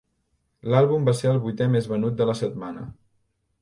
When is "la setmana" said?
2.31-2.91